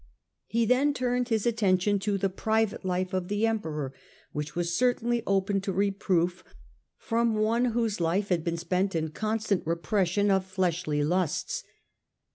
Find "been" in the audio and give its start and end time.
8.43-8.57